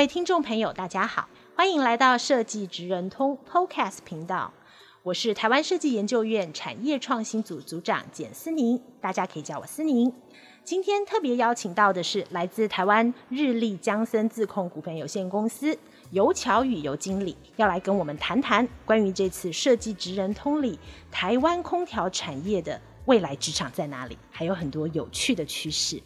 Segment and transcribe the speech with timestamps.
[0.00, 4.50] 各位听众朋友，大家好，欢迎来到设计职人通 Podcast 频道。
[5.02, 10.10] 我是台湾设计研究院产业创新组组长简思宁，大家可以叫我思宁。
[10.64, 15.78] 今天特别邀请到的是来自台湾日立江森自控股份有限公司
[16.12, 20.78] 游巧宇游经理，要来跟我们谈谈关于这次设计职人通里
[21.10, 26.02] 台湾空调产业的未来职场在哪里，还有很多有趣的趋势。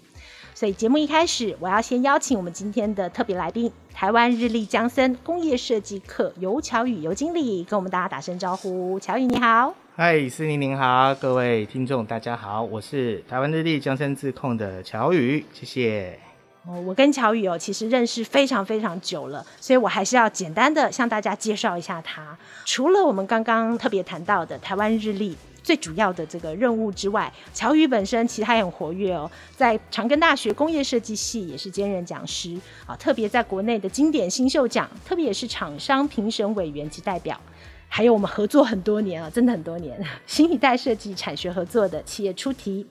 [0.56, 9.00] 所以节目一开始，我要先邀请我们今天的特别来宾——台湾日立江森工业设计课尤巧宇尤经理，跟我们大家打声招呼。
[9.00, 16.20] 巧宇你好，嗨，思宁您好，各位听众大家好，我是台湾日立江森自控的巧宇，谢谢。
[16.66, 22.38] 哦，我跟巧宇哦，其实认识非常非常久了，所以我还是要简单的向大家介绍一下他。
[22.64, 25.36] 除了我们刚刚特别谈到的台湾日立。
[25.64, 32.54] 最主要的这个任务之外，乔宇本身其实还很活跃哦，在长庚大学工业设计系也是兼任讲师
[32.86, 37.40] 啊，特别在国内的经典新秀奖，特别也是厂商评审委员及代表，
[37.88, 42.86] 还有我们合作很多年啊，真的很多年，新一代设计产学合作的企业出题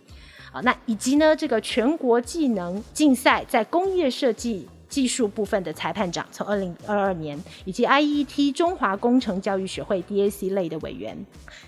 [0.52, 4.68] 啊，那以及呢这个全国技能竞赛在工业设计。
[4.94, 11.18] 技术部分的裁判长，从二零二二年，以及 IET 中华工程教育学会 DAC 类的委员，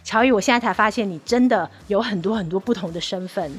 [0.03, 3.51] 乔宇，我现在才发现你真的有很多很多不同的身份，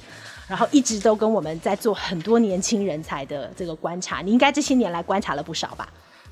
[0.47, 5.89] 然后一直都跟我们在做很多年轻人才的这个观察，你应该这些年来观察了不少吧？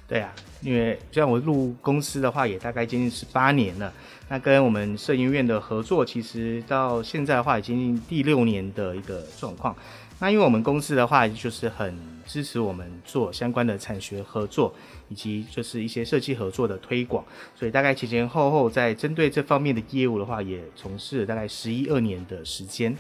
[0.07, 3.93] 对啊，因为像我入公司的话，也大概接近十八年了，
[4.29, 9.75] 那跟我们摄影院的合作，其实到现在的话，已经第六年的一个状况。
[10.21, 14.75] 那因为我们公司的话，就是很支持我们做相关的产学合作，
[15.09, 17.25] 以及就是一些设计合作的推广，
[17.55, 22.97] 所以大概前前后后在针对这方面的业务的话，也从事了大概十一二年的时间，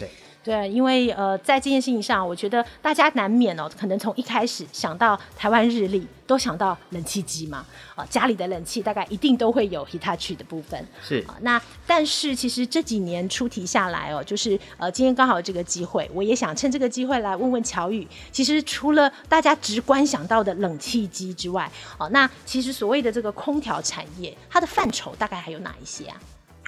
[0.00, 0.10] 对。
[0.42, 7.58] 对，因为呃，在这件事情上，我觉得大家难免哦，可能从一开始想到台湾日历，都想到冷气机嘛，
[7.94, 10.82] 啊、呃，家里的冷气大概一定都会有 Hitachi 的部分。
[11.02, 26.16] 是、呃、那但是其实这几年出题下来哦，就是呃，今天刚好有这个机会，我也想趁这个机会来问问乔宇，其实除了大家直观想到的冷气机之外，哦、呃，那其实所谓的这个空调产业，它的范畴大概还有哪一些啊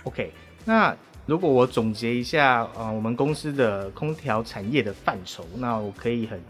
[0.05, 0.31] ？OK，
[0.67, 0.95] 那。
[1.25, 6.41] 如果我总结一下，呃，我们公司的空调产业的范畴，那我可以很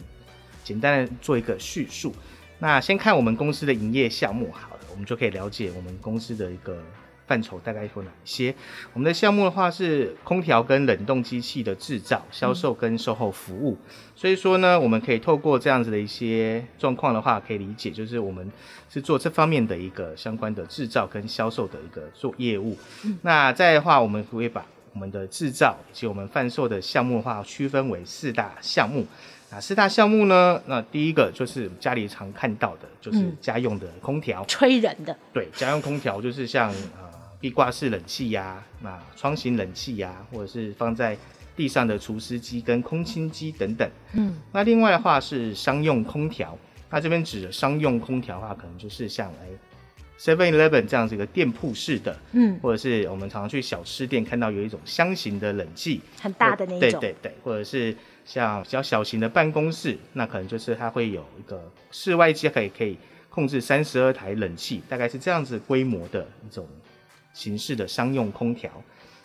[0.65, 2.15] 简单的做一个叙述。
[2.59, 6.83] 那先看我们公司的营业项目好了，我们就可以了解我们公司的一个。
[7.27, 8.55] 范畴大概有哪一些？
[8.93, 13.77] 我们的项目的话是空调跟冷冻机器的制造、销售跟售后服务。
[14.15, 18.51] 所以说呢，我们可以透过这样子的一些状况的话，可以理解就是我们
[18.91, 22.77] 是做这方面的一个相关的制造跟销售的一个做业务。
[23.23, 29.07] 那再的话，我们会把我们的制造以及我们贩售的项目的话区分为四大项目。
[29.51, 30.61] 那四大项目呢？
[30.67, 35.17] 那第一个就是家里常看到的，就是家用的空调，吹人的。
[35.33, 37.12] 对，家用空调就是像呃。
[37.43, 41.19] 壁挂式冷气呀、啊，那窗型冷气呀、啊，或者是放在
[41.57, 43.91] 地上的除湿机跟空清机等等。
[44.13, 46.57] 嗯，那另外的话是商用空调，
[46.89, 49.49] 那这边指的商用空调的话，可能就是像哎
[50.19, 57.95] Seven Eleven 这样子一个店铺式的，嗯，或者是我们常常去小吃店看到有一种箱型的冷气，很大的那种，对对对，或者是
[58.25, 62.97] 像比较小型的办公室，那可能就是它会有一个室外机可以可以
[63.29, 66.69] 控制三十二台冷气，大概是这样子规模的一种。
[67.33, 68.71] 形式的商用空调，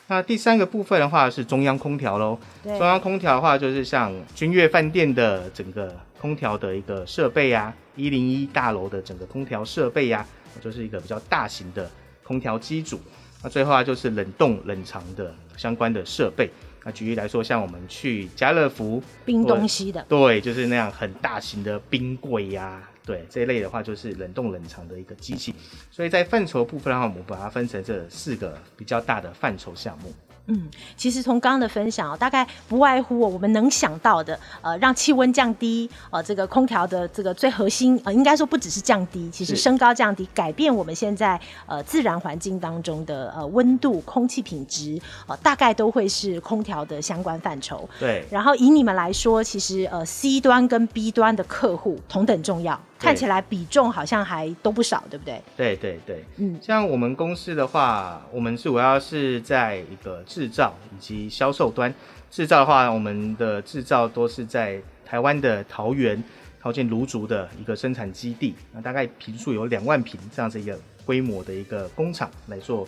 [0.08, 2.40] 那第三个部分的话是中央空调喽。
[2.64, 10.26] 中央空调的话就是像君悦饭店的整个空调的一个设备啊，一零一大楼的整个空调设备呀、
[10.56, 11.90] 啊，就是一个比较大型的
[12.24, 13.00] 空调机组。
[13.44, 16.50] 那最后啊就是冷冻冷藏的相关的设备。
[16.84, 22.90] 那举例来说，像我们去家乐福冰东西的，对，就是那样很大型的冰柜呀、啊。
[23.08, 25.56] 对这一类的话，就是冷冻冷藏的一个机器，
[25.90, 30.14] 所以在范畴部分的话，我们把它分成这四个比较大的范畴项目。
[30.50, 47.90] 嗯，其实从刚刚的分享，大概不外乎我们能想到的，呃，让气温降低，呃，这个空调的这个最核心，呃，应该说不只是降低，其实升高降低，改变我们现在呃自然环境当中的呃温度、空气品质，呃，大概都会是空调的相关范畴。
[48.00, 48.26] 对。
[48.32, 55.42] 然后以你们来说，其实呃 C 端跟 B 端的客户同等重要，看起来比重好像还都不少，对不对？
[55.56, 60.18] 对对对，嗯，像我们公司的话，我们主要是在一个。
[60.28, 61.94] 制造以及销售端，
[62.30, 66.22] 制造的话，我们的制造都是在台湾的桃园
[66.62, 72.86] 桃建芦竹的一个生产基地，那大概坪数有两万坪这样子一个规模的一个工厂来做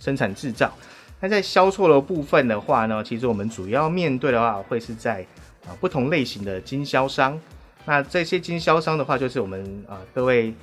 [0.00, 0.72] 生产制造。
[1.20, 5.20] 那在销售的部分的话呢，其实我们主要面对的话，会是在
[5.66, 7.38] 啊不同类型的经销商。
[7.84, 10.54] 那这些经销商的话，就是我们啊各位。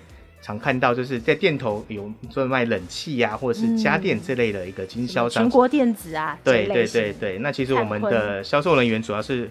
[0.42, 7.40] 常看到就是在店头有做卖冷气呀、啊，或者是家电这类的一个经销商，全国电子啊，对对对对。
[7.40, 9.50] 那其实我们的销售人员主要是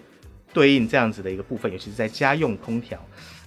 [0.52, 2.96] 对应这样子的一个部分，尤其是在家用空调。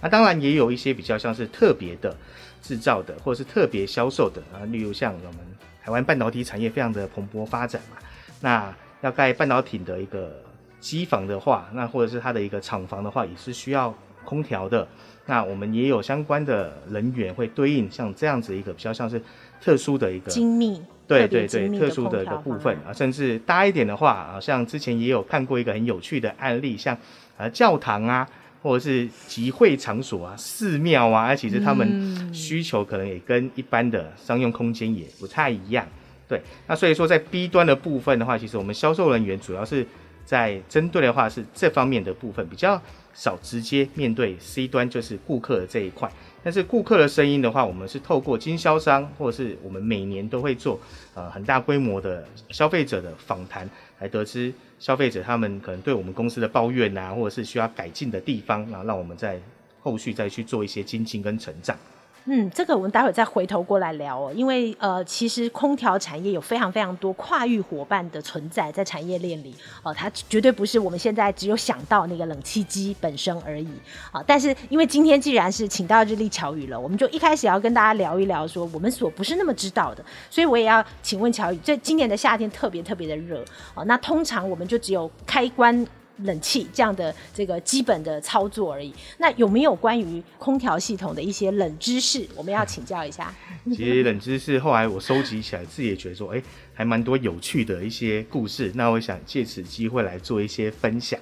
[0.01, 2.13] 那当然也有一些比较像是特别的
[2.61, 5.39] 制造的，或者是特别销售的啊，例如像我们
[5.81, 7.95] 台湾半导体产业非常的蓬勃发展嘛，
[8.41, 10.43] 那要盖半导体的一个
[10.81, 13.95] 机房的话，那或者是它的一个厂房的话，也是需要
[14.27, 14.85] 空调的。
[15.25, 19.21] 那我们也有相关的人员会对应像这样子一个比较像是
[19.61, 26.97] 特殊的一个精密，对对对，特殊的一个部分啊，甚至大一点的话啊，像之前也有看过一个很有趣的案例，像
[27.37, 28.25] 啊教堂啊，
[28.63, 35.85] 或者是集会场所啊、寺庙啊，其实他们需求可能也跟一般的商用空间也不太一样。
[36.29, 39.85] 对，那所以说在 B 端的部分的话，其实我们销售人员主要是
[40.27, 42.79] 在针对的话是这方面的部分比较。
[43.17, 46.07] 少直接面对 C 端，就是顾客的这一块，
[46.43, 50.79] 但是顾客的声音的话，我们是透过经销商，或者是我们每年都会做
[51.15, 59.41] 呃很大规模的消费者的访谈，来得知消费者他们可能对我们公司的抱怨啊，或者是需要改进的地方，然后让我们在
[59.81, 61.75] 后续再去做一些精进跟成长。
[62.29, 73.69] 嗯，这个我们待会再回头过来聊哦，因为呃，其实空调产业有非常非常多跨域伙伴的存在在产业链里哦，它绝对不是我们现在只有想到那个冷气机本身而已
[74.11, 74.21] 啊。
[74.27, 83.41] 但是因为今天既然是请到日立巧宇了，我们就一开始要跟大家聊一聊说我们所不是那么知道的，所以我也要请问巧宇，这今年的夏天特别特别的热
[83.73, 85.87] 哦，那通常我们就只有开关。
[86.23, 88.93] 冷气这样的这个基本的操作而已。
[89.17, 92.27] 那有没有关于空调系统的一些冷知识？
[92.35, 93.33] 我们要请教一下。
[93.69, 96.41] 其实冷知识后来我收集起来，自己也觉得说，哎、
[96.73, 98.71] 还蛮多有趣的一些故事。
[98.75, 101.19] 那我想借此机会来做一些分享。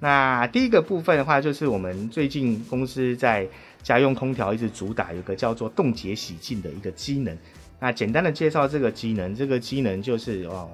[0.00, 3.46] 那第一个部分的话，就是我们最近公司在
[3.82, 7.36] 家用空调一直主打有个叫做冻结洗净的一个机能。
[7.78, 10.70] 那简单的介绍这个机能，这个机能就是哦，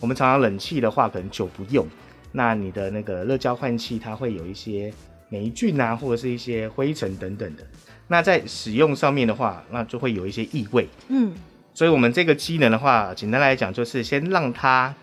[0.00, 1.86] 我们常常冷气的话，可能久不用。
[2.32, 4.92] 那你的那个热交换器，它会有一些
[5.28, 7.62] 霉菌啊，或者是一些灰尘等等的。
[8.08, 10.86] 那在使用上面的话，那就会有一些异味。
[11.08, 11.32] 嗯，
[11.72, 14.94] 所以我们这个机能的话，简单来讲就是先让它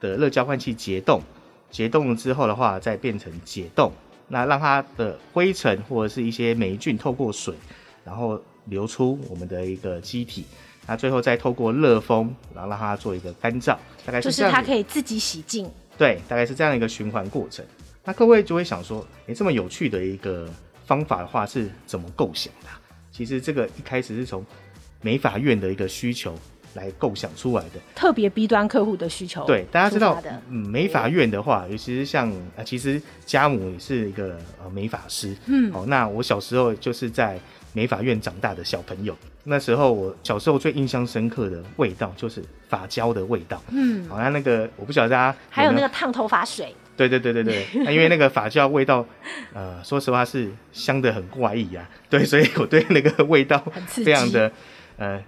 [0.00, 1.22] 的热交换器结冻，
[1.70, 3.90] 结冻了之后的话，再变成解冻，
[4.28, 7.54] 那让它的灰尘或者是一些霉菌透过水，
[8.04, 10.44] 然后流出我们的一个机体，
[10.86, 14.30] 那最后再透过热风，然后让它做一个干燥，大概是。
[14.30, 15.70] 就是它可以自己洗净。
[16.00, 17.62] 对，大概是这样一个循环过程。
[18.02, 20.48] 那各位就会想说，诶，这么有趣的一个
[20.86, 22.68] 方法的话，是怎么构想的？
[23.12, 24.42] 其实这个一开始是从
[25.02, 26.34] 美法院的一个需求
[26.72, 29.44] 来构想出来的，特别 B 端客户的需求。
[29.44, 37.38] 对，大家知道，嗯，美法院的话，尤其是像啊，其实家母也是一个呃美法师，嗯，哦，那我小时候就是在
[37.72, 39.16] 美法院长大的小朋友。
[39.44, 49.04] 那时候我小时候最印象深刻的味道就是发胶的味道，嗯，好像那个我不晓得大家还有那个烫头发水，对对对对对，那 因为那个发胶味道，
[49.54, 53.58] 呃，说实话是香的很怪异啊，对，所以我对那个味道
[53.88, 54.52] 非常的
[54.98, 55.22] 呃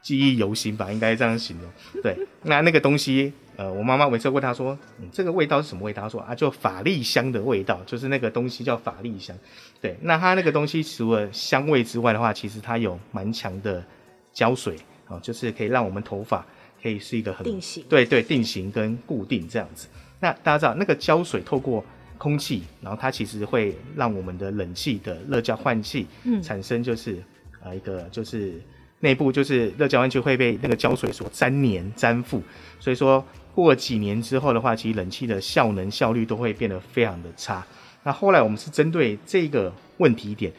[0.00, 2.02] 记忆犹新吧，应该这样形容。
[2.02, 3.32] 对，那那个东西。
[3.58, 9.36] 呃，我妈妈每次问他说：“嗯，这个味道是什么味道？”他说：“啊，就法力香的味道，就是那个东西叫法力香。”
[9.82, 13.84] 对，那它那个东西除了香味之外的话，其实它有蛮强的
[14.32, 14.76] 胶水
[15.08, 16.46] 啊，就是可以让我们头发
[16.80, 19.88] 可以是一个很定型，对对，定型跟固定这样子。
[20.20, 21.84] 那大家知道，那个胶水透过
[22.16, 26.06] 空气，然后它其实会让我们的冷气的热交换器
[26.40, 27.14] 产生就是
[27.60, 28.62] 啊、嗯呃、一个就是
[29.00, 32.40] 内部就是热交换器会被那个胶水所粘黏粘附，
[32.78, 33.26] 所以说。
[33.58, 37.66] 过几年之后的话，其实冷气的效能效率都会变得非常的差。
[38.04, 40.52] 那后来我们是针对这个问题点，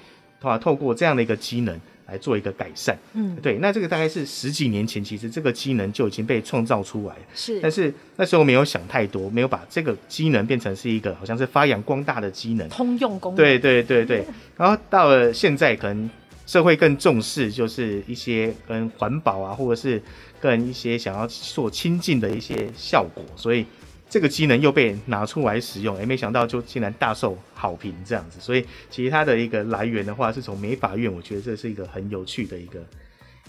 [0.59, 2.97] 透过这样的一个机能，来做一个改善。
[3.13, 7.21] 嗯，对，那这个大概是十几年前，其实这个机能就已经被创造出来了。
[7.33, 13.37] 是，但是那时候没有想太多，没有把这个机能变成是一个好像是发扬光大的机能，通用功能。
[13.37, 14.25] 对对对对。
[14.57, 16.09] 然后到了现在，可能
[16.45, 20.01] 社会更重视，就是一些跟环保啊，或者是
[20.39, 23.65] 跟一些想要做亲近的一些效果，所以。
[24.11, 28.39] 这个机能又被拿出来使用，哎，没想到就竟然大受好评这样子。
[28.39, 32.79] 所以其实它的一个来源的话，是从美法院，我觉得这是一个很有趣的一个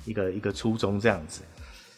[0.05, 1.41] 一个一个初衷这样子。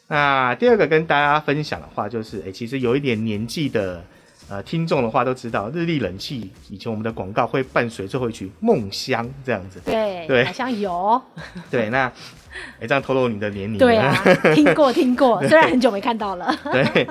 [0.06, 4.04] 那第二个跟大家分享的话，就是哎，其实有一点年纪的
[4.48, 9.80] 呃听众的话都知道，日立冷气以前我们的广告会伴随最后一曲《梦乡》这样子。
[9.84, 11.20] 对对，好像有。
[11.68, 12.12] 对，那
[12.80, 13.78] 哎这样透露你的年龄。
[13.78, 14.14] 对啊，
[14.54, 16.54] 听过听过， 虽然很久没看到了。
[16.64, 17.08] 对。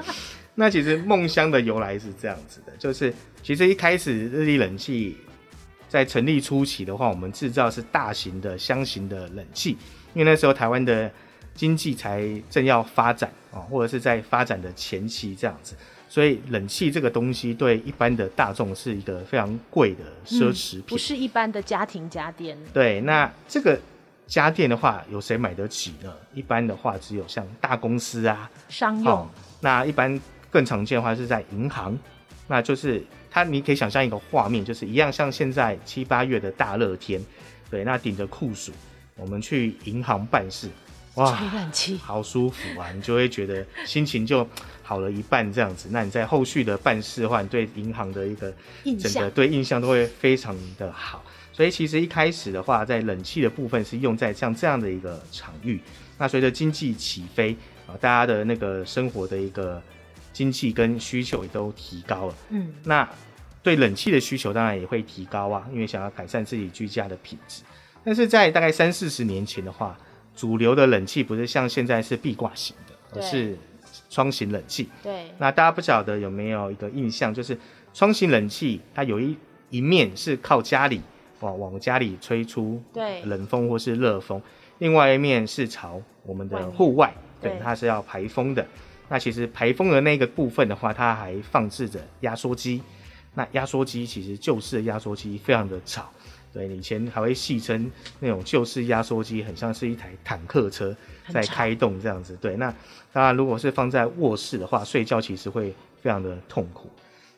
[0.56, 5.18] 那其实梦乡的由来是这样子的，就是其实一开始日立冷气
[5.88, 9.78] 在成立初期的话，我们制造是大型的箱型的冷气，
[10.14, 11.10] 因为那时候台湾的
[11.56, 15.74] 经济才正要发展啊，或者是在发展的前期这样子，
[16.10, 22.58] 所以冷气这个东西对一般的大众是一个非常贵的奢侈品，不是一般的家庭家电。
[22.74, 23.80] 对，那这个
[24.32, 26.12] 家电的话，有谁买得起呢？
[26.34, 29.30] 一般的话，只有像大公司啊，商用。
[29.60, 30.20] 那一般。
[30.54, 31.98] 更常见的话是在银行，
[32.50, 37.24] 那就是它，你可以想象一个画面，就是一样像现在七八月的大热天，
[37.70, 38.74] 对，那顶着酷暑，
[39.16, 40.68] 我们去银行办事，
[41.16, 44.46] 哇，吹冷气，好舒服啊，你就会觉得心情就
[44.84, 45.90] 好了一半这样子。
[45.92, 48.54] 那你在后续的办事的话，你对银行的一个
[49.00, 51.24] 整个对印象都会非常的好。
[51.54, 55.80] 所以其实一开始的话，在冷气的部分是用在像这样的一个场域。
[56.18, 57.56] 那随着经济起飞
[57.88, 59.82] 啊，大家的那个生活的一个。
[60.34, 63.08] 经济跟需求也都提高了，嗯，那
[63.62, 67.64] 对冷气的需求当然也会提高啊，因为想要改善自己居家的品质。
[68.06, 69.96] 但是在大概三四十年前的话，
[70.34, 73.58] 主流的冷气不是像现在是壁挂型的，而是
[74.12, 74.88] 窗型冷气。
[75.02, 77.58] 对，那大家不晓得有没有一个印象，就是
[77.94, 79.36] 窗型冷气它有一
[79.70, 81.02] 一面是靠家里
[81.40, 82.80] 往往家里吹出
[83.24, 84.40] 冷风或是热风，
[84.80, 88.68] 另外一面是朝我们的户外，对，它是要排风的。
[89.08, 92.82] 那其实排风的那个部分的话，它还放置着压缩机。
[93.34, 96.12] 那压缩机其实旧式的压缩机非常的吵，
[96.54, 97.90] 对，以前还会戏称
[98.20, 100.96] 那种旧式压缩机很像是一台坦克车
[101.30, 102.38] 在开动这样子。
[102.42, 102.74] 对，那
[103.14, 106.90] 当然如果是放在卧室的话，睡觉其实会非常的痛苦。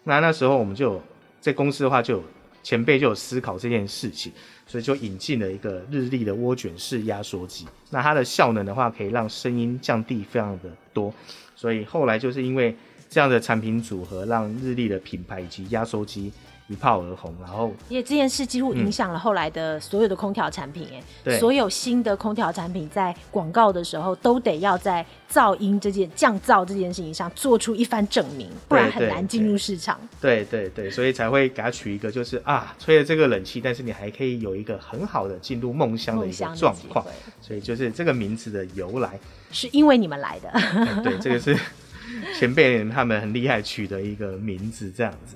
[0.03, 1.01] 那那时候我们就
[1.39, 2.24] 在公司的话，就有
[2.62, 4.32] 前辈就有思考这件事情。
[4.65, 11.13] 所以就引进了一个日立的涡卷式压缩机，那它的效能的话，可以让声音降低非常的多。
[11.53, 12.74] 所以后来就是因为
[13.10, 16.32] 这样的产品组合，让日立的品牌以及压缩机
[16.67, 17.34] 一炮而红。
[17.41, 30.00] 然后，因为这件事几乎影响了后来的所有的空调产品，哎、嗯，所有新的空调产品在广告的时候都得要在噪音这件降噪这件事情上做出一番证明，不然很难进入市场。
[30.22, 37.05] 对对对，所以才会给它取一个，就是啊，吹了这个冷气，但是你还可以有一个很好的进入梦乡的一个状况。
[37.41, 39.20] 所以就是这个名字的由来。
[39.51, 41.55] 是因为你们来的，嗯、对，这个是
[42.39, 45.36] 前辈人他们很厉害取的一个名字，这样子。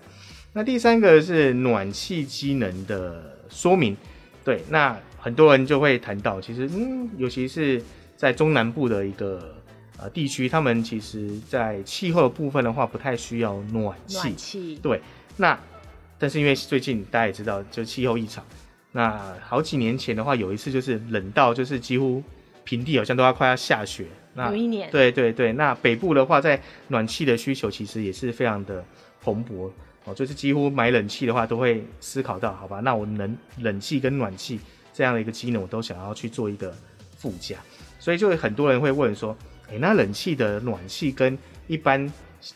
[0.58, 3.96] 那第三个是暖气机能的说明，
[4.44, 7.80] 对，那很多人就会谈到，其实，嗯，尤其是
[8.16, 9.56] 在中南部的一个
[10.00, 15.00] 呃地区，他们其实在气候的部分的话，不太需要暖气，暖气，对。
[15.36, 15.60] 那
[16.18, 18.44] 但是因为最近大家也知道，就气候异常，
[18.94, 22.24] 那好几年前的话，有一次就是冷到就是几乎。
[22.64, 26.60] 平地好像都要快要下雪，那有一年，对对对，那北部的话，在
[26.90, 28.84] 暖气的需求其实也是非常的
[29.22, 29.72] 蓬勃
[30.08, 34.58] 哦，就是几乎买冷气的话都会思考到，好吧，那我能冷气跟暖气
[34.94, 36.74] 这样的一个机能，我都想要去做一个
[37.18, 37.58] 附加，
[38.00, 39.36] 所以就很多人会问说，
[39.68, 41.38] 哎、欸，那冷气的暖气跟
[41.68, 42.10] 一般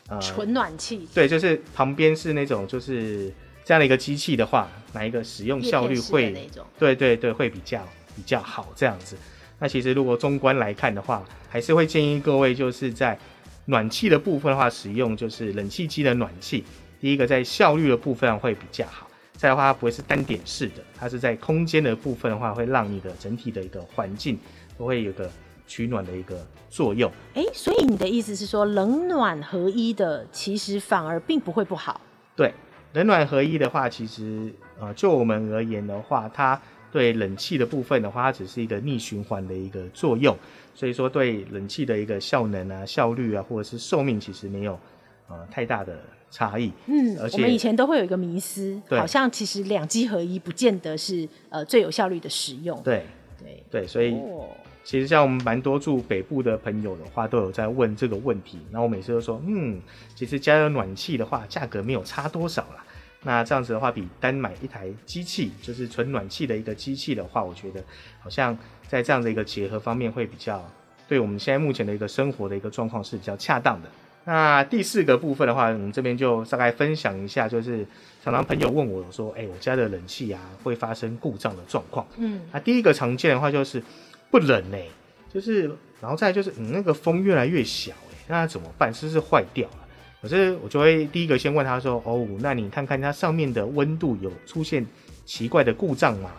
[0.08, 3.29] 呃纯暖气，对，就是旁边是那种就是
[3.65, 9.17] 这样的一个机器的话，哪一个使用效率会对对对会比较比较好这样子。
[9.60, 13.20] 那其实如果中观来看的话，还是会建议各位就是在
[13.65, 16.63] 暖气的部分的话，使用就是冷气机的暖气。
[17.01, 24.38] 第一个在效率的部分会比较好，再的话它不会是单点式的，它是在空间的部分的话，会让你的整体的一个环境
[24.77, 25.27] 都会有个
[25.65, 27.12] 取暖的一个作用。
[27.34, 32.00] 哎、所以你的意思是说，冷暖合一的其实反而并不会不好？
[32.36, 32.53] 对，
[32.93, 36.62] 冷暖合一的话，其实呃，就我们而言的话，它。
[36.93, 40.38] 对冷气的部分的话，它只是一个逆循环的一个作用，
[40.75, 44.77] 所以说对冷气的一个效能啊、效率啊，或者是寿命，其实没有
[45.32, 45.98] 呃太大的
[46.30, 46.72] 差异。
[46.88, 52.80] 嗯，而且我们以前都会有一个迷思，好像其实两机合一不见得是呃最有效率的使用。
[52.84, 53.06] 对
[53.40, 54.16] 对，对，所以
[54.84, 58.60] 其实像我们蛮多住北部的朋友的话，都有在问这个问题。
[58.72, 59.80] 那我每次都说，嗯，
[60.16, 62.84] 其实加了暖气的话，价格没有差多少啦。
[63.24, 67.84] 那这样子的话，比单买一台机器，就是纯暖气的一个机器的话，我觉得
[68.20, 68.58] 好像
[68.88, 70.68] 在这样的一个结合方面会比较，
[71.08, 73.90] 对我们现在目前的一个生活的一个状况是比较恰当的。
[74.24, 77.86] 那第四个部分的话，我们这边就大概分享一下，就是
[78.24, 82.06] 常常朋友问我说，哎、欸，我家的冷气啊会发生故障的状况。
[82.18, 83.82] 嗯，那第一个常见的话就是
[84.30, 84.90] 不冷呢、欸，
[85.34, 87.94] 就是然后再就是你那个风越来越小、
[88.28, 88.94] 那怎么办？
[88.94, 89.78] 是不是坏掉了？
[90.22, 94.86] 可是我就会第一个先问他说：“哦，那你看看它上面的温度有出现
[95.25, 96.32] 奇怪的故障吗？”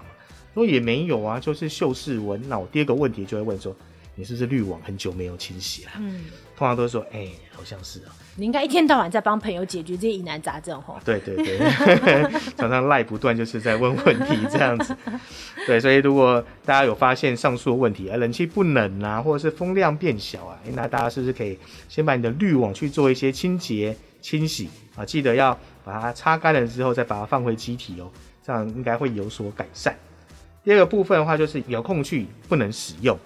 [0.54, 2.40] 说也没有啊，就是秀室温。
[2.48, 3.74] 那我第二个问题就会问说
[4.14, 6.26] ：“你是不是滤网很久没有清洗了？”嗯，
[6.62, 10.96] 通常都是说：“哎、欸，好像是啊。”你应该一天到晚在帮朋友解决这些疑难杂症吼。
[11.04, 11.58] 对对对，
[12.56, 14.96] 常常赖不断，就是在问问题这样子。
[15.66, 25.04] 对，所以如果大家有发现上述的问题，啊冷气不冷啊，或者是风量变小啊，那大家是不是可以先把你的滤网去做一些清洁清洗啊？
[25.04, 28.08] 记得要把它擦干了之后再把它放回机体哦，
[28.46, 29.98] 这样应该会有所改善。
[30.62, 33.18] 第二个部分的话，就是遥控器不能使用。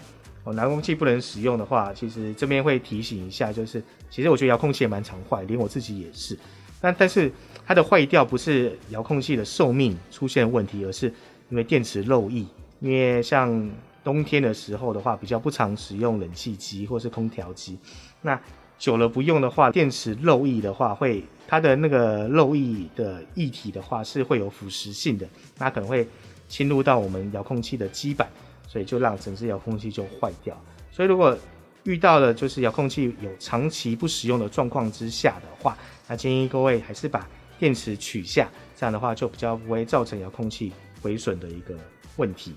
[0.46, 6.38] 哦，遥控器不能使用的话，其实这边会提醒一下，就是其实我觉得遥控器也蛮常坏，连我自己也是。
[6.80, 7.32] 但但是
[7.66, 11.12] 它的坏掉不是遥控器的寿命出现问题，而是
[11.50, 12.46] 因为电池漏液。
[12.78, 13.68] 因为像
[14.04, 17.76] 冬天的时候的话，比较不常使用冷气机或是空调机，
[18.22, 18.40] 那
[18.78, 25.26] 久了不用的话，电池漏液的话会，它的那个漏液的液体的话是会有腐蚀性的，
[25.58, 26.06] 那可能会
[26.46, 28.28] 侵入到我们遥控器的基板。
[28.66, 30.56] 所以就让整只遥控器就坏掉。
[30.90, 31.36] 所以如果
[31.84, 35.76] 遇到了就是遥控器有长期不使用的状况之下的话，
[36.08, 41.74] 那建议各位还是把电池取下，这样的话就比较不会造成遥控器毁损的一个
[42.16, 42.52] 问题。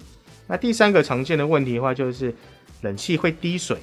[0.48, 2.34] 那第三个常见的问题的话，就是
[2.82, 3.78] 冷气会滴水。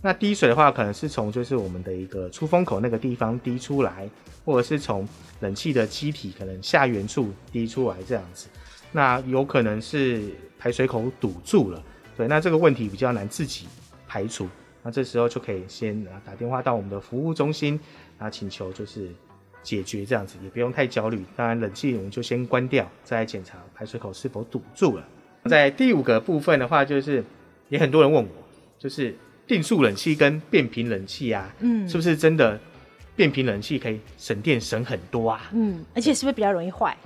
[0.00, 4.08] 那滴水的话，可能是从就是我们的一个出风口那个地方滴出来，
[4.44, 5.06] 或者是从
[5.40, 8.48] 冷气的机体可能下缘处滴出来这样子。
[8.92, 11.82] 那有可能是排水口堵住了，
[12.16, 13.66] 对，那这个问题比较难自己
[14.08, 14.48] 排除，
[14.82, 17.78] 那这时候就可以先啊打电话到我们的服务中心
[18.18, 19.08] 啊，请求就是
[19.62, 21.24] 解决这样子，也不用太焦虑。
[21.36, 25.08] 当然冷气我们就先关掉，再来检查排水口是否堵住了。
[25.44, 27.24] 在第五个部分的话，就是
[27.68, 28.30] 也很多人问我，
[28.78, 32.58] 就是定速冷气跟变频冷气啊，嗯，是不是真的
[33.14, 35.48] 变频冷气可以省电省很多啊？
[35.52, 36.96] 嗯，而且是不是比较容易坏？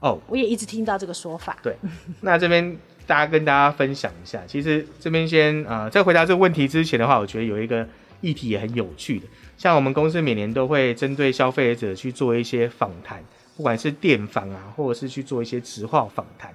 [0.00, 1.58] 哦，oh, 我也一直听到这个说法。
[1.60, 1.74] 对，
[2.20, 2.76] 那这边
[3.08, 7.88] 大家跟大家分享一下，其实这边先啊、在回答这个问题之前的话，我觉得有一个
[8.20, 13.24] 议题也很有趣的，像我们公司每年都会针对消费者去做一些访谈，
[13.56, 16.54] 不管是电访啊，或者是去做一些直话访谈。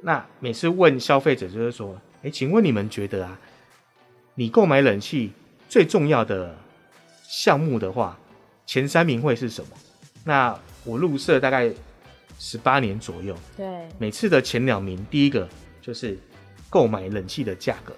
[0.00, 3.38] 那每次问消费者就是说，哎、请问你们觉得啊，
[4.36, 5.30] 你购买冷气
[5.68, 6.56] 最重要的
[7.28, 8.18] 项目的话，
[8.64, 9.70] 前三名会是什么？
[10.24, 11.70] 那我入社大概。
[12.42, 13.66] 十八年左右，对，
[13.98, 15.46] 每次的前两名，第一个
[15.82, 16.16] 就是
[16.70, 17.94] 购买冷气的价格，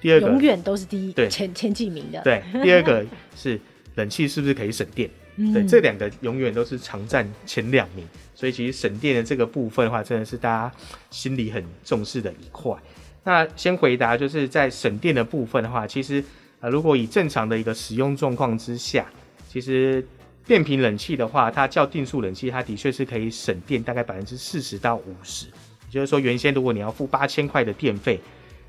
[0.00, 3.58] 第二个永远都是第一，对，前前几名的，对，第二个 是
[3.94, 5.08] 冷气是不是可以省电？
[5.36, 10.76] 嗯、对，这两个永远都是常占前两名，所以其实省电的这个部分的话，真的是大家
[11.12, 12.74] 心里很重视的一块。
[13.22, 16.20] 那先回答，就是在省电的部分的话，其实
[16.58, 19.06] 啊、呃，如果以正常的一个使用状况之下，
[19.48, 20.04] 其实。
[20.48, 25.46] 变频冷气的话，它叫定速冷气，它的确是可以省电大概百分之四十到五十。
[25.46, 28.18] 也就是说，原先如果你要付八千块的电费，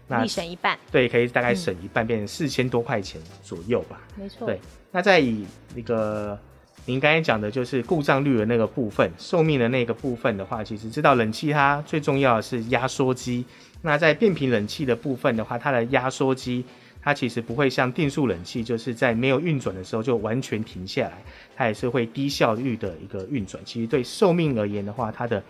[0.10, 4.02] 那你省一半，对，可以大概省一半，变成四千多块钱左右吧。
[4.18, 4.46] 没错。
[4.46, 4.60] 对，
[4.92, 6.38] 那再以那个
[6.86, 13.46] 您刚才讲的就是故障率的那个部分，寿命的那个部分的话，其实知道冷气它最重要的是压缩机。
[13.82, 16.66] 那在变频冷气的部分的话，它的压缩机。
[17.10, 21.24] 它其实不会像定速冷气，就是在没有运转的时候就完全停下来，
[21.56, 23.60] 它也是会低效率的一个运转。
[23.66, 25.44] 其实对寿命而言的话，它的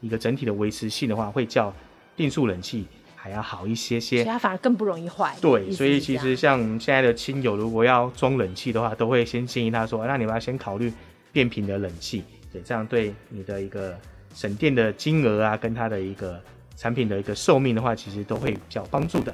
[0.00, 1.72] 一个整体的维持性的话，会较
[2.16, 4.24] 定速冷气还要好一些些。
[4.24, 5.36] 所以它反而更不容易坏。
[5.40, 10.92] 对，所以其实像现在的亲友如果要装冷气的话，都会先建议他说：“那你们要先考虑
[11.30, 13.96] 变频的冷气，对，这样对你的一个
[14.34, 16.42] 省电的金额啊，跟它的一个
[16.76, 19.32] 产品的一个寿命的话，其实都会比较帮助的。”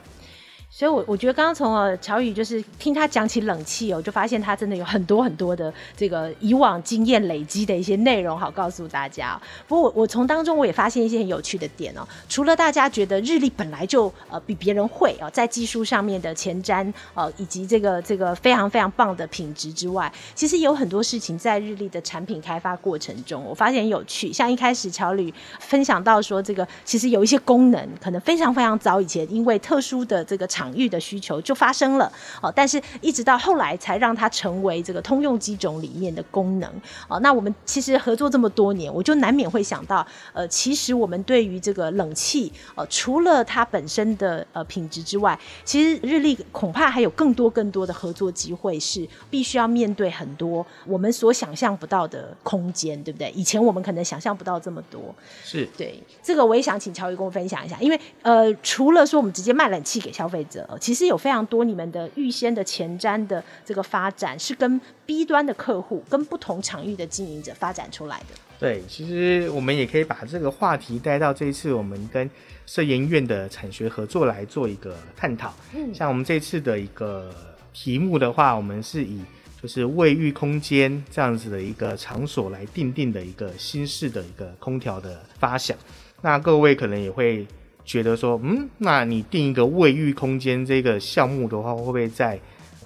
[0.73, 9.39] 所以我，我觉得刚刚从呃乔宇就是听他讲起冷气哦，就发现他真的有很多很多的这个以往经验累积的一些内容，好告诉大家。
[9.67, 12.07] 不过我我从当中我也发现一些很有趣的点哦。
[12.29, 24.33] 除了大家觉得日立本来就呃比别人会哦，在技术上面的前瞻呃以及这个这个非常非常棒的品质之外，其实有很多事情在日立的产品开发过程中，我发现很有趣。
[24.33, 36.71] 像一开始乔宇分享到说，这个其实有一些功能可能非常非常早以前因为特殊的这个产场域的需求就发生了哦，但是一直到后来才让它成为这个通用机种里面的功能
[37.09, 37.19] 哦。
[37.21, 53.31] 那我们其实合作这么多年，我就难免会想到，呃，其实我们对于这个冷气，呃，除了它本身的呃品质之外，其实日立恐怕还有更多更多的合作机会，是必须要面对很多我们所想象不到的空间，对不对？
[53.31, 60.69] 以前我们可能想象不到这么多，是对这个我也想请乔宇跟我分享一下，因为呃，除了说我们直接卖冷气给消费者。
[60.79, 68.35] 其实有非常多你们的预先的前瞻的这个发展，是跟 B 端的客户、跟不同场域的经营者发展出来的。
[68.59, 72.29] 对，其实我们也可以把这个话题带到这一次我们跟
[72.67, 75.55] 社研院的产学合作来做一个探讨。
[75.73, 77.35] 嗯，像我们这次的一个
[77.73, 79.23] 题目的话，我们是以
[79.63, 85.75] 就是卫浴空间这样子的一个场所来定定的一个新式的一个空调的发想。
[86.21, 87.47] 那各位可能也会。
[87.85, 92.39] 觉得说，嗯，那你定一个卫浴空间这个项目的话，会不会在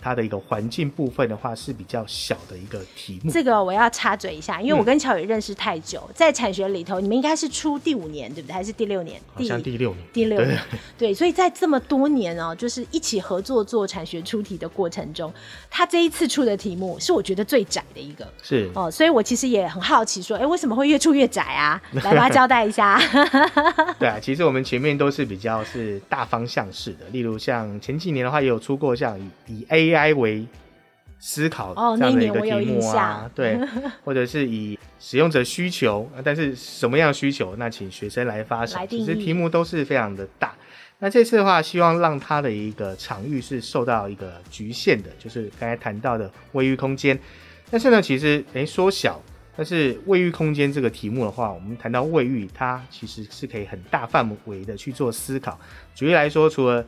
[0.04, 3.32] 它的一个环境部分的话是比较小的一个题目。
[3.32, 8.52] 这个我要插嘴一下，因为我跟乔宇认识太久，嗯、在产学里头，你们应该是出第五年对不对？
[8.52, 9.18] 还是第六年？
[9.32, 10.06] 好像第六年。
[10.12, 10.60] 第六年。
[10.98, 15.32] 对，对，所以在这么多年哦，就是一起合作做产学出题的过程中，
[15.70, 18.30] 他这一次出的题目是我觉得最窄的一个。
[18.42, 21.80] 是哦，所以我其实也很好奇，说，哎，为什么会越出越窄啊？
[22.02, 23.00] 来，把它交代一下。
[23.98, 29.93] 对啊，其实我们前面都是比较是大方向式的，例如像前几年的话，也有出过像以以 A。
[29.94, 30.46] AI 为
[31.18, 33.58] 思考这样的一个题目啊，对，
[34.04, 38.86] 或者是以使用者需求，但是什么样的需求，那请学生来发想。
[38.88, 40.54] 其实题目都是非常的大。
[40.98, 47.18] 那这次的话，希望让它的一个场域是受到一个局限的，就是刚才谈到的卫浴空间。
[47.70, 49.20] 但是呢，其实诶缩小，
[49.56, 55.58] 但是卫浴空间这个题目的话，我们谈到卫浴，它其实是可以很大范围的去做思考。
[55.94, 56.84] 举例来说，除了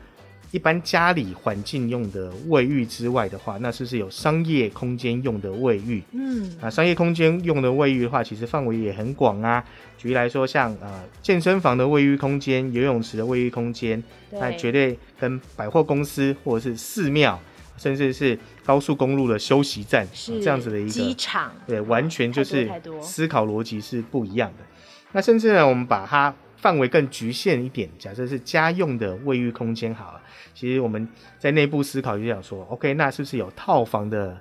[0.53, 6.03] 一般家里环境用的卫浴之外的话，那是不是有商业空间用的卫浴？
[6.13, 9.65] 嗯，啊，商业空间用的卫浴的话，其实范围也很广啊。
[9.99, 17.39] 举例来说，像呃健身房的卫浴空间、游泳池的卫浴空间，那绝对跟百货公司或者是寺庙，
[17.77, 22.71] 甚至是高速公路的休息站是这样子的一个机场，对，完全就是
[23.03, 24.65] 思考逻辑是不一样的。
[25.13, 26.35] 那甚至呢，我们把它
[26.67, 30.21] 范围更局限一点，假设是家用的卫浴空间好了。
[30.53, 34.37] 其实我们在内部思考就想说，OK，那是不是有套房的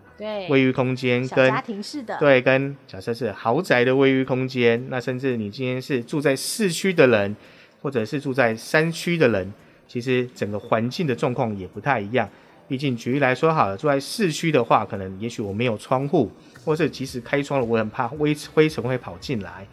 [0.49, 7.35] 卫浴空间，跟家庭式的对，跟假设是豪宅的卫浴空间，那甚至你今天是住在市区的人，
[7.83, 9.53] 或者是住在山区的人，
[9.87, 12.27] 其实整个环境的状况也不太一样。
[12.67, 16.31] 毕竟举例来说好了，住在市区的话，可能也许我没有窗户，
[16.63, 19.67] 或是即使开窗了，我很怕灰灰尘会跑进来。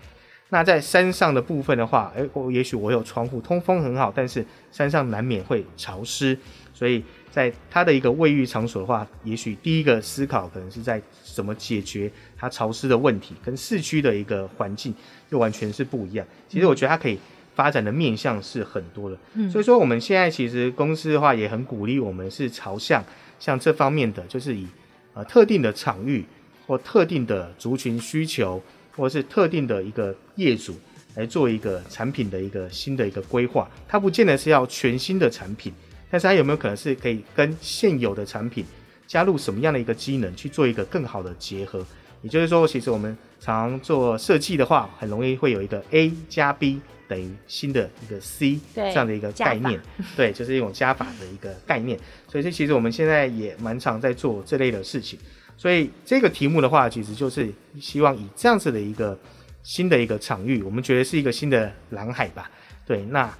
[0.52, 6.38] 那在山上的部分的话，诶，我也许我有窗户，通风很好，但是山上难免会潮湿，
[6.74, 14.94] 所以在它的一个卫浴场所的话，也许第一个思考可能是在怎么解决它潮湿的问题，跟市区的一个环境
[15.30, 16.26] 又完全是不一样。
[16.46, 17.18] 其实我觉得它可以
[17.54, 23.02] 发展的面向是很多的，嗯，所以说我们现在其实公司的话也很鼓励我们是朝向
[23.38, 24.66] 像这方面的，就是以
[25.14, 26.22] 呃特定的场域
[26.66, 28.62] 或特定的族群需求。
[28.96, 30.74] 或者是特定的一个业主
[31.14, 35.72] 来做一个产品的一个新的一个规划，它不见得是要全新的产品，
[36.10, 38.64] 但是它有没有可能是可以跟现有的产品
[39.06, 41.84] 加入什么样的一个机能去做一个更好的结合？
[42.22, 49.80] 也就是说，其实我们常做设计的话，很容易会有一个 A 加 B 等于新的一个 C 这样的一个概念，
[50.16, 51.98] 对，就是一种加法的一个概念。
[52.28, 55.18] 所以这其实我们现在也蛮常在做这类的事情。
[55.62, 57.48] 所以这个题目的话，其实就是
[57.80, 59.16] 希望以这样子的一个
[59.62, 62.50] 新的一个场域，我们觉得是一个新的蓝海吧。
[62.84, 63.32] 对，那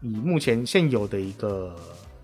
[0.00, 1.74] 以目前现有的一个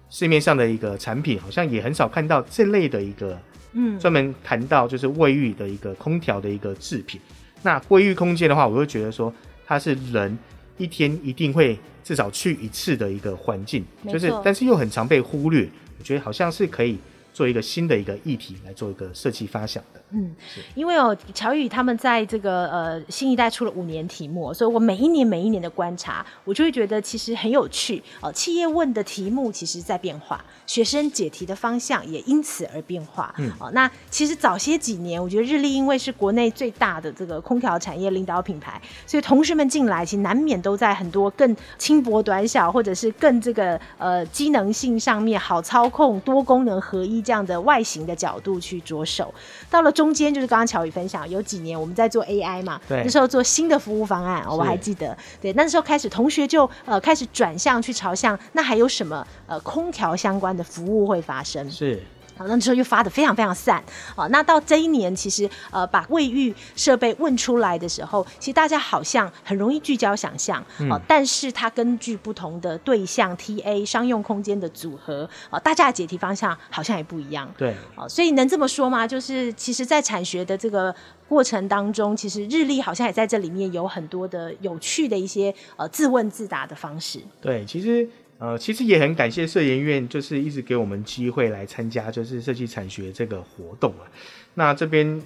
[0.09, 3.37] 市面上的一个产品，好像也很少看到这类的一个，
[3.73, 7.21] 嗯，专门谈到就是卫浴的一个空调的一个制品。
[7.63, 9.35] 那卫浴空间的话，我会觉得说
[9.67, 10.39] 它是人
[10.79, 15.69] 一天一定会至少去一次的一个环境，就是但是又很常被忽略。
[15.99, 16.97] 我觉得好像是可以。
[17.33, 20.00] 做一个新的一个议题来做一个设计发想的。
[20.13, 20.35] 嗯，
[20.75, 28.33] 因为哦，乔宇他们在这个呃新一代出了五年题目，所以我每一年每一年的观察，我就会觉得其实很有趣哦、呃。
[28.33, 33.33] 企业问的题目其实在变化，学生解题的方向也因此而变化。
[33.39, 49.33] 嗯，哦、呃，那其实早些几年，我觉得日立因为是国内最大的这个空调产业领导品牌，所以同学们进来其实难免都在很多更轻薄短小，或者是更这个呃机能性上面好操控、多功能合一这样的外形的角度去着手，
[49.71, 49.93] 到了。
[50.01, 55.15] 中间就是刚刚乔宇分享，有几年我们在做 AI 嘛，对，那时候做新的服务方案，我还记得。
[55.43, 61.71] 对，那时候开始同学就呃开始转向去朝向，那还有什么呃空调相关的服务会发生？
[61.71, 62.03] 是。
[62.47, 63.83] 那时候就发的非常非常散，
[64.17, 79.07] 啊，那到这一年，其实呃，把卫浴设备问出来的时候，其实大家好像很容易聚焦想象，哦、嗯，但是它根据不同的对象 TA 商用空间的组合，啊，大家的解题方向好像也不一样，对，啊，所以能这么说吗？
[79.07, 80.95] 就是其实，在产学的这个
[81.29, 88.09] 过程当中，其实日立好像也在这里面有很多的有趣的一些呃自问自答的方式，对，其实。
[88.41, 94.09] 呃，其实也很感谢社研院，就是一直给我们机会来参加，就是设计产学这个活动啊。
[94.55, 95.21] 那这边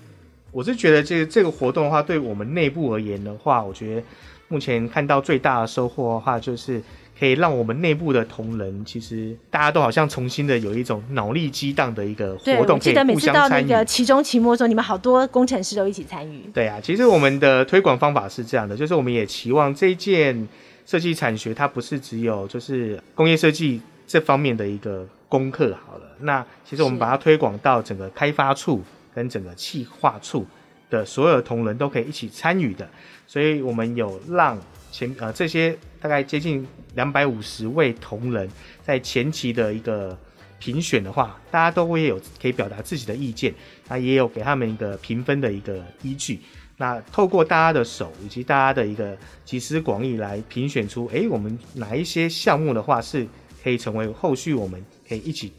[0.50, 4.02] 我是觉得，这个这个活动的话，对我们内部而言的话，我觉得
[4.48, 6.82] 目前看到最大的收获的话，就是
[7.16, 12.94] 可以让我们内部的同仁，其实大家都好像重新的有一种脑力激荡的一个活动，可以互相参与。
[12.94, 16.40] 对，我记得每次到那个期中、期末的时候，你们好多工程师都一起参与。
[16.52, 20.48] 对啊，其实我们的推广方法是这样的，就是我们也期望这一件。
[20.86, 28.82] 设计产学它不是只有就是工业设计这方面的一个功课好了，那其实我们把它推广到整个开发处
[29.14, 30.46] 跟整个企划处
[30.90, 32.88] 的所有的同仁都可以一起参与的，
[33.26, 34.60] 所以我们有让
[34.92, 38.48] 前呃这些大概接近两百五十位同仁
[38.84, 40.16] 在前期的一个
[40.60, 43.52] 评选的话，大家都会有可以表达自己的意见，
[43.88, 46.38] 那也有给他们一个评分的一个依据。
[46.76, 53.24] 那透过大家的手以及大家的一个集思广益来评选出，诶，我们哪一些项目的话是
[53.62, 55.52] 可以成为后续我们可以一起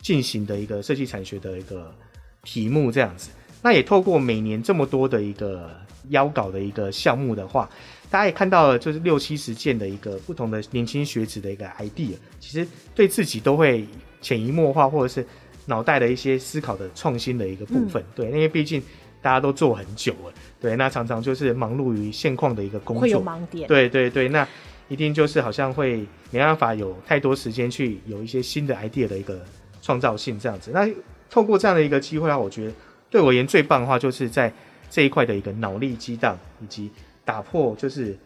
[0.00, 1.94] 进行的一个设计产学的一个
[2.42, 3.28] 题目这样子。
[3.60, 5.70] 那也透过每年这么多的一个
[6.08, 7.68] 邀稿的一个项目的话，
[8.08, 13.86] 大家也看到了，就是六七十件的一个不同的年轻学子的一个 idea，其实对自己都会
[14.22, 15.26] 潜移默化，或者是
[15.66, 18.02] 脑袋的一些思考的创新的一个部分。
[18.02, 18.82] 嗯、对，因为毕竟。
[19.22, 24.46] 大家都做很久了，对，那常常就是忙碌于现况的一个工作，会有盲点，对对对，那
[24.88, 29.40] 一定就是好像会没办法有太多时间去有一些新的 idea 的一个
[29.82, 30.70] 创造性这样子。
[30.72, 30.88] 那
[31.28, 32.72] 透过这样的一个机会啊，我觉得
[33.10, 34.52] 对我而言最棒的话，就是在
[34.88, 36.88] 这一块的一个脑力激荡以及
[37.24, 38.16] 打破就是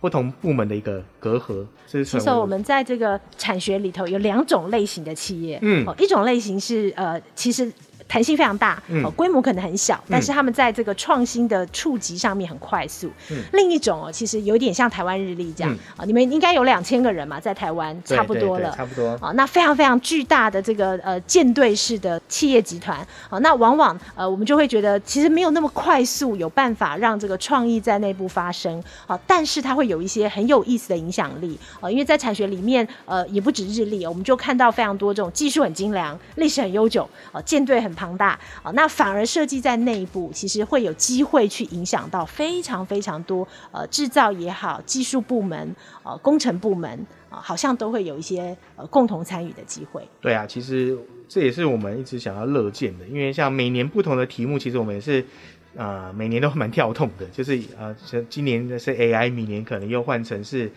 [0.00, 1.64] 不同部门的一个隔阂。
[1.86, 7.70] 其实我们在这个产学里头有两种类型的企业，嗯，一种类型是呃，其实。
[8.08, 13.10] 弹性非常大，嗯，规模可能很小，嗯，但是他们在这个创新的触及上面很快速。
[13.30, 19.10] 嗯，另一种哦，其实有点像台湾日历这样啊，嗯，你们应该有两千个人嘛，在台湾差不多了，差不多。
[19.20, 46.88] 啊，那非常非常巨大的这个呃舰队式的企业集团啊，那往往呃我们就会觉得其实没有那么快速有办法让这个创意在内部发生啊，但是它会有一些很有意思的影响力啊，因为在产学里面呃也不止日历，我们就看到非常多这种技术很精良、历史很悠久啊，舰队很庞大啊，那反而设计在内部，其实会有机会去影响到非常非常多呃制造也好，技术部门呃工程部门
[47.28, 50.06] 啊，好像都会有一些呃共同参与的机会。
[50.20, 50.96] 对啊，其实
[51.28, 55.24] 这也是我们一直想要乐见的，因为像每年不同的题目，其实我们也是
[55.76, 60.70] 啊、每年都蛮跳动的，就是啊像、今年的是 AI，明年可能又换成是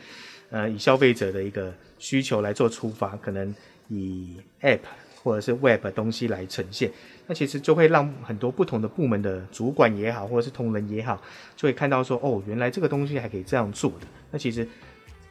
[0.50, 3.56] 呃以消费者的一个需求来做出发，可能
[3.88, 4.80] 以 App。
[5.24, 6.92] 或者是 Web 东西来呈现，
[7.28, 11.22] 那其实就会让很多不同的部门的主管也好，或者是同仁也好，
[11.56, 14.08] 就会看到说，哦，原来这个东西还可以这样做的。
[14.32, 14.68] 那其实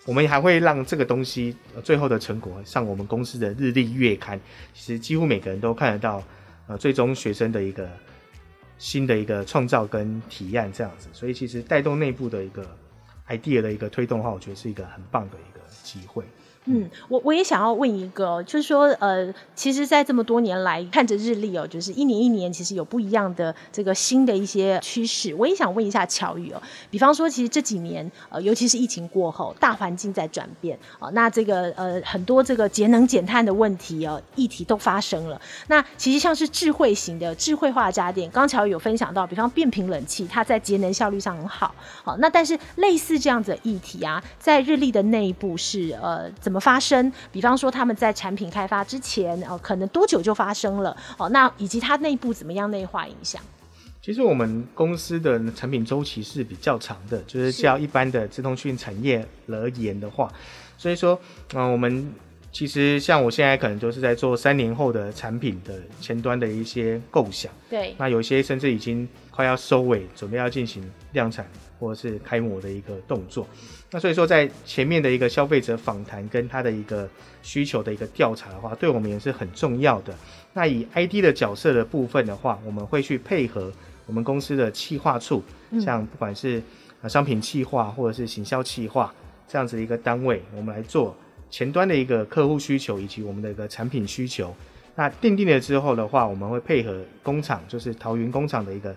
[0.06, 4.40] 我们还会让这个东西最后的成果上我们公司的日历月刊，
[4.72, 6.22] 其实几乎每个人都看得到，
[6.68, 7.88] 呃，最终学生的一个
[8.78, 11.08] 新的一个创造跟体验这样子。
[11.12, 12.64] 所以其实带动内部的一个
[13.28, 16.24] idea 的一个推动的话，我觉得是一个很棒的一个机会。
[16.66, 25.34] 嗯，我我也想要问一个，就是说，呃，其实，在这么多年来看着日历哦，就是一年一年，其实有不一样的这个新的一些趋势。
[25.34, 35.40] 我也想问一下乔宇哦，比方说，其实这几年，呃，尤其是疫情过后，大环境在转变啊，那这个呃，很多这个节能减碳的问题哦，议题都发生了。
[35.68, 41.74] 那其实像是智慧型的智慧化家电，刚乔宇有分享到，比方变频冷气，它在节能效率上很好。
[42.04, 47.12] 好，那但是类似这样子的议题啊，在日立的内部是呃怎么发生？
[47.30, 50.96] 比方说他们在产品开发之前，哦、呃，可能多久就发生了？
[51.18, 53.40] 哦，那以及它内部怎么样内化影响？
[54.02, 60.32] 其实我们公司的产品周期是比较长的，就是较一般的自通讯产业而言的话，
[60.78, 61.20] 所以说，
[61.52, 62.10] 嗯、呃，我们
[62.52, 71.46] 其实像我现在可能就是在做三年后的产品的前端的一些构想，对，那有些甚至已经快要收尾，准备要进行量产
[71.78, 73.46] 或者是开模的一个动作。
[73.90, 77.08] 那所以说，在前面的一个消费者访谈跟他的一个
[77.42, 80.14] 需求的一个调查的话，对我们也是很重要的。
[80.52, 83.72] 那以 ID 的角色的部分的话，我们会去配合。
[84.06, 85.40] 我们公司的企划处，
[85.80, 86.60] 像不管是
[87.08, 89.14] 商品企划或者是行销企划
[89.46, 91.16] 这样子的一个单位，我们来做
[91.50, 94.54] 前端的一个客户需求以及我们的一个产品需求。
[94.94, 98.94] 那定定了之后的话，我们会配合工厂，就是桃园工厂的一个，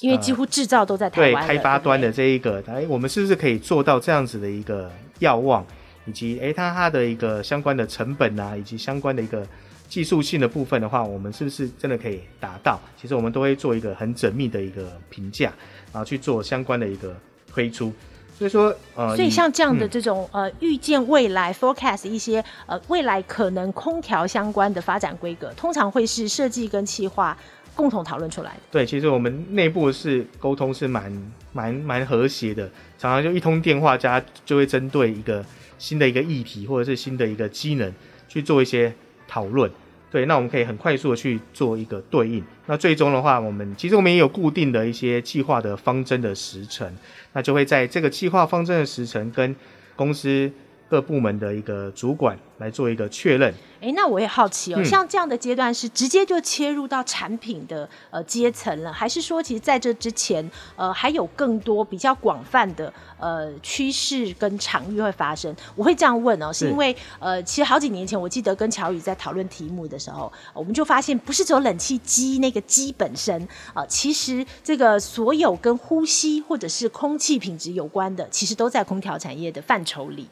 [0.00, 5.66] 因为几乎制造都在台湾，对开发端的这一个，哎，我们是不是可以做到这样子的一个要望，
[6.06, 9.46] 以及哎它它的一个相关的成本啊，以及相关的一个。
[9.90, 12.80] 技术性的部分的话，我们是不是真的可以达到？
[12.96, 15.52] 其实我们都会做一个很缜密的一个评价，
[15.92, 17.12] 然后去做相关的一个
[17.48, 17.92] 推出。
[18.40, 27.36] 所以说，呃，所以像这样的这种、嗯、呃预见未来 forecast 一些呃未来可能空调相关的发展规格，通常会是设计跟企划
[27.74, 28.60] 共同讨论出来的。
[28.70, 32.66] 对，其实我们内部是沟通是蛮蛮蛮和谐的，
[32.98, 35.44] 常常就一通电话，加就会针对一个
[35.78, 37.92] 新的一个议题或者是新的一个机能
[38.26, 38.90] 去做一些。
[39.32, 39.70] 讨论，
[40.10, 42.42] 对，那我们可以很快速的去做一个对应。
[42.66, 46.92] 那最终的话，我们其实我们也有固定的一些计划的方针的时程，
[47.32, 49.54] 那就会在这个计划方针的时程跟
[49.94, 50.50] 公司。
[50.90, 53.54] 各部门的一个主管来做一个确认。
[53.80, 65.54] 哎，那我也好奇哦，嗯、像这样的阶段是直接就切入到产品的呃阶层了，还是说其实在这之前呃还有更多比较广泛的呃趋势跟场域会发生？
[65.76, 73.40] 我会这样问哦，是因为呃其实好几年前我记得跟乔宇在讨论题目的时候，我们就发现不是只有冷气机那个机本身
[73.72, 80.28] 啊、呃，其实这个所有跟呼吸或者是空气品质有关的，其实都在空调产业的范畴里。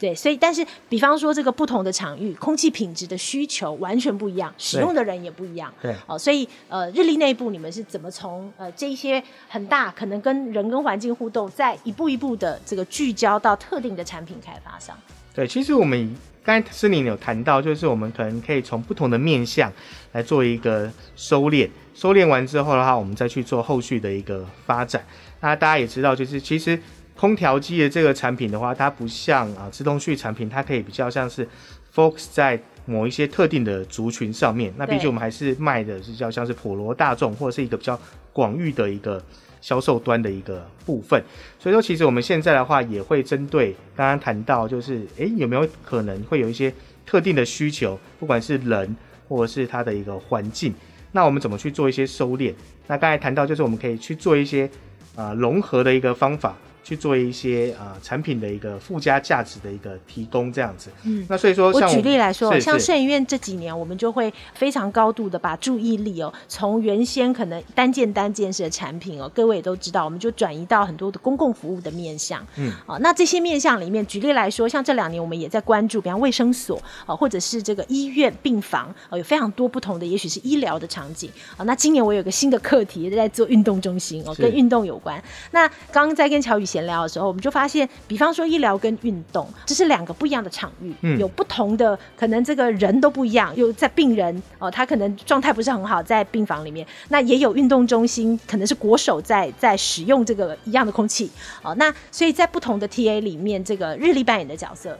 [0.00, 5.70] 对，所以但是，比方说这个不同的场域，空气品质的需求完全不一样，使用的人也不一样。
[5.82, 14.96] 对，哦，所以呃，日立内部你们是怎么从呃这一些很大可能跟人跟环境互动，再一步一步的这个聚焦到特定的产品开发上？
[15.34, 19.70] 对，其实我们刚才森林有谈到，就是我们可能可以从不同的面向
[20.12, 25.04] 来做一个收敛，收敛完之后的话，我们再去做后续的一个发展。
[25.40, 26.80] 那大家也知道，就是其实。
[27.20, 31.46] 空调机的这个产品的话，它不像啊自动续产品，它可以比较像是
[31.94, 34.72] focus 在某一些特定的族群上面。
[34.78, 38.00] 那毕竟我们还是卖的是叫像是普罗大众，或者是一个比较
[38.32, 39.22] 广域的一个
[39.60, 41.22] 销售端的一个部分。
[41.58, 46.72] 所以说，其实我们现在的话也会针对刚刚谈到，就是诶有没有可能会有一些
[47.04, 48.96] 特定的需求，不管是人
[49.28, 50.72] 或者是它的一个环境，
[51.12, 52.54] 那我们怎么去做一些收敛？
[52.86, 54.70] 那刚才谈到就是我们可以去做一些
[55.14, 56.56] 啊融合的一个方法。
[56.82, 60.90] 去做一些啊、呃、产品的一个附加价值的一个提供，这样子。
[61.04, 72.44] 嗯，那所以说，我举例来说，像摄影院这几年，我们就会非常高度的把注意力哦，从原先可能单件单件式的产品哦，各位也都知道，我们就转移到很多的公共服务的面向。
[72.56, 81.64] 嗯，啊，那这些面向里面，举例来说，像这两年我们也在关注，比方卫生所啊，或者是这个医院病房啊，有非常多不同的，也许是医疗的场景啊。
[81.64, 85.22] 那今年我有个新的课题在做运动中心哦，跟运动有关。
[85.52, 93.54] 那刚刚在跟乔宇闲聊的时候，我们就发现，比方说医疗跟运动，这是两个不一样的场域，嗯，有不同的可能，这个人都不一样。
[93.56, 101.28] 有在病人哦、呃，他可能状态不是很好，在病房里面，那也有运动中心，可能是国手在在使用这个一样的空气
[101.62, 101.74] 哦、呃。
[101.74, 104.96] 那所以在不同的 TA 里面，这个日历扮演的角色，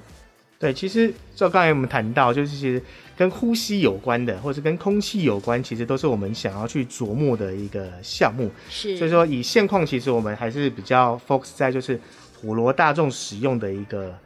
[0.59, 2.83] 对，其实就刚才我们谈到，就是其实。
[3.21, 8.51] 跟呼吸有关的，或者是跟空气有关，其实都是我们想要去琢磨的一个项目。
[8.71, 12.01] 是，所以说以现况，其实我们还是比较 focus 在就是
[12.41, 14.17] 普罗大众使用的一个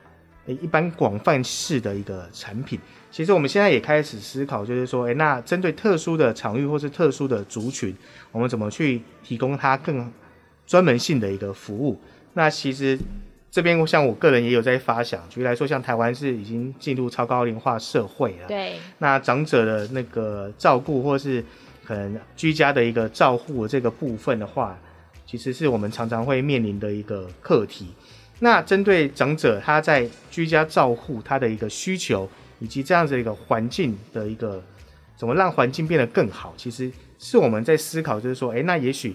[0.47, 2.79] 一般广泛式的一个产品。
[3.11, 7.93] 其实我们现在也开始思考，就是说，诶，那针对特殊的场域或是特殊的族群，
[8.31, 10.09] 我们怎么去提供它更
[10.69, 11.99] 专门性的一个服务？
[12.35, 12.97] 那其实。
[13.55, 21.41] 这边像我个人也有在发想，举例来说，像台湾是已经进入超高龄化社会了，对，那长者的那个照顾或是
[21.85, 24.77] 可能居家的一个照护这个部分的话，
[25.25, 27.95] 其实是我们常常会面临的一个课题。
[28.41, 34.61] 那针对长者他在居家照护他的一个需求，以及这样子一个环境的一个
[35.17, 36.91] 怎么让环境变得更好，其实
[37.21, 39.15] 是我们在思考，就是说，诶，那也许。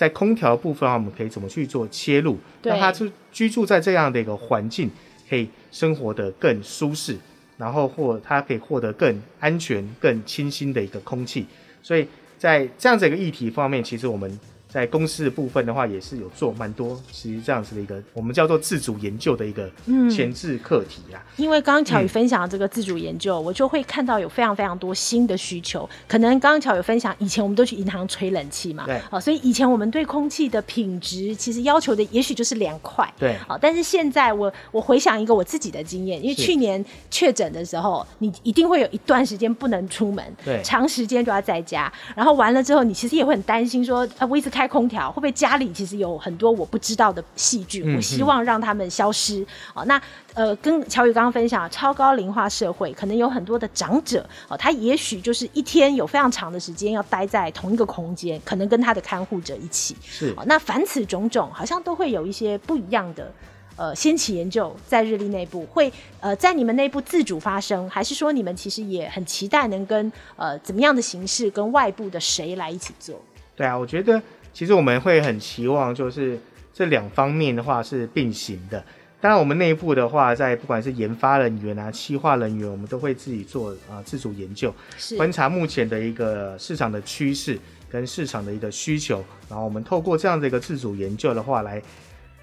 [0.00, 2.38] 在空调部分我们可以怎么去做切入？
[2.62, 4.90] 让他是居住在这样的一个环境，
[5.28, 7.18] 可以生活得更舒适，
[7.58, 11.44] 然后或他可以获得更安全、更清新的一个空气。
[11.82, 12.08] 所以
[12.38, 14.40] 在这样子一个议题方面，其实我们
[14.72, 19.68] 在公司的部分的话，也是有做蛮多，其实这样子的一个我们叫做自主研究的一个
[20.10, 21.20] 前置课题啊。
[21.36, 25.88] 因为刚刚巧宇分享的这个自主研究，嗯、我就会看到有非常非常多新的需求。
[26.06, 45.32] 可能刚刚巧宇分享，以前我们都去银行吹冷气嘛，对，好，所以以前我们对空气的品质其实要求的也许就是凉快，对，好，但是现在我我回想一个我自己的经验，因为去年确诊的时候，你一定会有一段时间不能出门，对，长时间就要在家，然后完了之后，你其实也会很担心说，啊，我一直开空调会不会？
[45.32, 49.46] 家里其实有很多我不知道的细菌，我希望让他们消失。
[49.72, 49.98] 哦，那
[50.34, 59.96] 呃，跟乔宇刚刚分享，超高龄化社会可能有很多的长者哦，他也许就是一天有非常长的时间要待在同一个空间，可能跟他的看护者一起。
[60.02, 63.32] 是哦，那凡此种种，好像都会有一些不一样的
[63.76, 65.90] 呃先期研究在日历内部会
[66.20, 73.18] 呃在你们内部自主发生，还是说你们其实也很期待能跟呃怎么样的形式跟外部的谁来一起做？
[73.56, 74.20] 对啊，我觉得。
[74.60, 76.38] 其实我们会很期望，就是
[76.70, 78.84] 这两方面的话是并行的。
[79.18, 84.70] 当然，我们内部的话，在不管是研发人员啊、企划人员，我们都会自己做啊、呃、自主研究，
[85.16, 87.58] 观察目前的一个市场的趋势
[87.88, 91.78] 跟市场的一个需求，然后我们透过这样的一个自主研究的话，来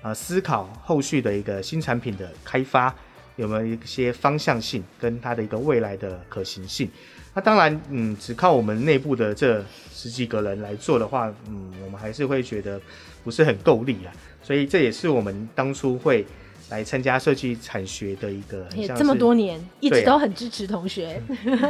[0.02, 2.92] 啊、呃、思考后续的一个新产品的开发
[3.36, 6.90] 有没有一些方向性跟它的一个未来的可行性。
[7.38, 9.64] 那当然，嗯，只靠我们内部的这
[9.94, 12.82] 十几个人来做的话，嗯，我们还是会觉得
[13.24, 14.10] 不是很够力啊。
[14.42, 16.26] 所以这也是我们当初会
[16.72, 21.22] 来参加设计产学的一个，也这么多年一直都很支持同学。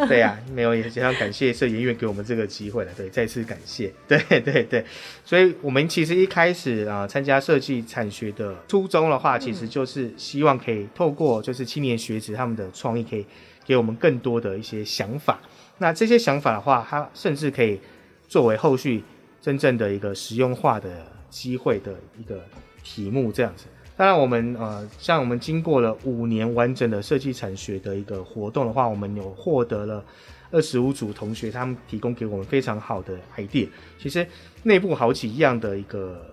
[0.07, 2.91] 对呀、啊嗯啊，没有也非常感谢设研院给我们这个机会了。
[2.95, 3.91] 对，再次感谢。
[4.07, 4.85] 对对对，
[5.25, 13.25] 所以我们其实一开始啊参加设计产学的初衷的话，其实就是希望可以透过就是青年学子他们的创意，可以
[13.65, 15.37] 给我们更多的一些想法。
[15.79, 17.79] 那这些想法的话，它甚至可以
[18.27, 19.03] 作为后续
[19.39, 20.89] 真正的一个实用化的
[21.29, 22.43] 机会的一个
[22.83, 23.65] 题目这样子。
[23.95, 30.03] 当然，我们呃，像我们经过了五年完整的设计产学的一个活动的话，我们有获得了
[30.51, 33.67] 二十五组同学他们提供给我们非常好的 idea。
[33.99, 34.25] 其实
[34.63, 36.25] 内部好几样的一个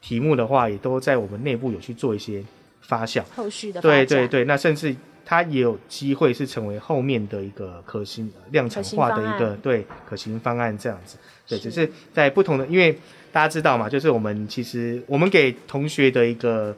[0.00, 2.44] 题目的话，也都在我们内部有去做一些
[2.80, 3.22] 发酵。
[3.34, 4.94] 后续的对对对，那甚至。
[5.30, 11.92] 它也有机会是成为后面的一个可行量产化的一个对可行方案这样子，对，只是。
[12.14, 12.98] 在不同的，因为
[13.30, 16.74] 大家知道嘛，就是我们其实我们给同学的一个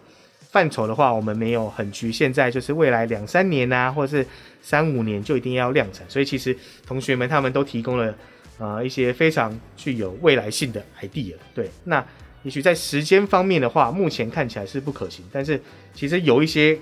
[0.51, 4.26] 范畴的话，我们没有很局限在就是未来两三年啊，或者是
[4.61, 8.12] 三五年就一定要量产，所以其实同学们他们都提供了
[8.59, 12.05] 呃一些非常具有未来性的 idea，对，那
[12.42, 15.62] 也许在时间方面的话，目前看起来是不可行，但是
[15.94, 16.76] 其实有一些。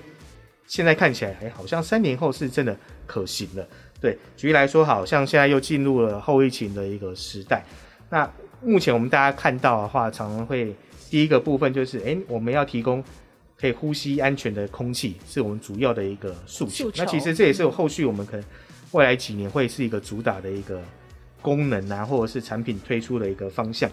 [0.69, 3.67] 现在看起来，哎，好像三年后是真的可行了。
[3.99, 7.65] 对，举例来说，好像现在又进入了后疫情的一个时代。
[8.11, 10.73] 那目前我们大家看到的话，常常会
[11.09, 13.03] 第一个部分就是，哎，我们要提供
[13.59, 16.91] 可以呼吸安全的空气，是我们主要的一个诉求。
[16.97, 18.45] 那其实这也是有后续我们可能
[18.91, 20.79] 未来几年会是一个主打的一个
[21.41, 23.89] 功能啊，或者是产品推出的一个方向。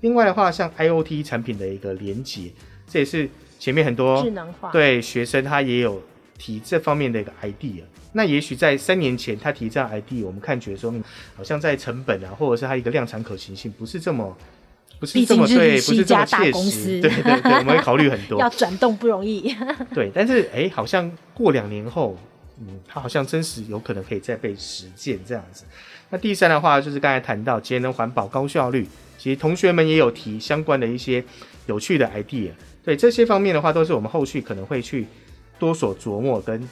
[0.00, 2.52] 另外的话，像 IoT 产品的一个连接，
[2.86, 3.28] 这也是
[3.58, 6.00] 前面很多智能化对学生他也有。
[6.40, 7.82] 提这方面的一个 idea，
[8.14, 10.90] 那也许在三年前他提这样 idea，我们看觉得说，
[11.36, 14.34] 好像在成本啊，或者是它一个量产可行性不是这么，
[14.98, 19.54] 不是这么对，不是这么切实， 对对对，我们会考虑很多， 要转动不容易。
[19.94, 22.16] 对，但是哎，好像过两年后，
[22.58, 25.64] 嗯，它好像真实有可能可以再被实践这样子。
[26.08, 28.88] 那第三的话就是刚才谈到节能环保、高效率，
[29.18, 31.22] 其实同学们也有提相关的一些
[31.66, 32.48] 有趣的 idea，
[32.82, 35.06] 对这些方面的话，都是我们后续可能会去。
[35.60, 36.68] 多所琢磨跟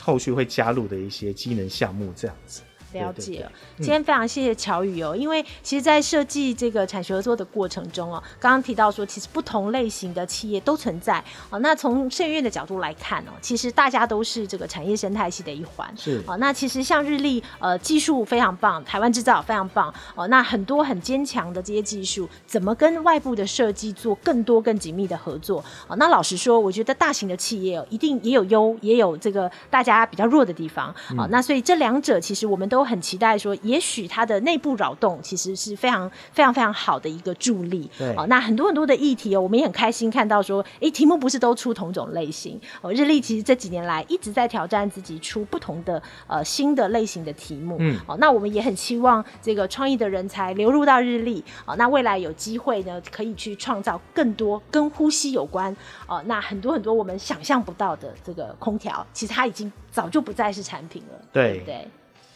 [0.00, 2.62] 后续会加入的一些机能项目，这样子。
[2.92, 11.58] 了解了，今天非常谢谢乔宇哦，因为其实，在设计这个产学合作的过程中哦，刚刚提到说，其实不同类型的企业都存在哦。
[11.60, 15.88] 那从设院的角度来看哦，其实大家都是这个产业生态系的一环。
[15.96, 20.26] 是哦，那其实像日立，呃，技术非常棒，台湾制造非常棒哦。
[20.26, 25.64] 那很多很坚强的这些技术，怎么跟外部的设计做更多更紧密的合作？
[25.86, 30.92] 哦，那老实说，我觉得大型的企业一定也有优，也有这个大家比较弱的地方。
[31.16, 32.79] 哦，那所以这两者其实我们都。
[32.80, 37.90] 都很期待说，也许它的内部扰动其实是非常非常非常好的一个助力。
[37.98, 42.90] 对，哦，那很多很多的议题哦，我们也很开心看到说，哎，题目不是都出同种类型哦。
[42.94, 47.76] 日历其实这几年来一直在挑战自己，出不同的呃新的类型的题目。
[47.80, 51.44] 嗯，哦，那我们也很希望这个创意的人才流入到日历。
[51.66, 55.76] 哦，那未来有机会呢，可以去创造更多跟呼吸有关
[56.06, 61.20] 哦，那很多很多我们想象不到的这个空调，其实它已经早就不再是产品了。
[61.30, 61.88] 对，对，对。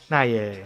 [0.09, 0.65] 那也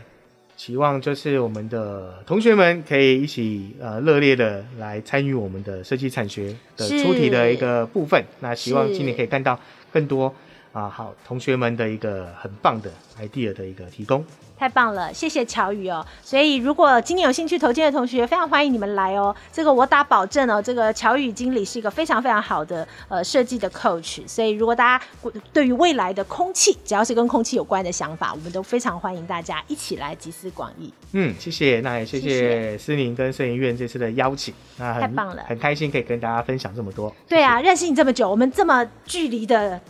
[0.57, 8.22] 期望就是我们的同学们可以一起呃热烈的来参与我们的设计产学的出题的一个部分。
[8.41, 9.59] 那希望今年可以看到
[9.93, 10.34] 更多
[10.72, 12.90] 啊好同学们的一个很棒的
[13.20, 14.24] idea 的一个提供。
[14.58, 16.04] 太棒了，谢谢乔宇哦。
[16.20, 19.32] 所以如果今年有兴趣投件的同学，非常欢迎你们来哦。
[19.52, 24.26] 这个我打保证哦，这个乔宇经理是一个非常非常好的呃设计的 coach。
[24.26, 25.04] 所以如果大家
[25.52, 30.92] 对于未来的空气，只要是跟空气有关的想法，我们都非常欢迎大家一起来集思广益。
[31.12, 37.14] 嗯，谢谢，那也谢谢思宁跟摄影院这次的邀请，那很太棒了，很开心可以跟大家分享这么多。
[37.28, 39.80] 对啊，认识你这么久，我们这么距离的。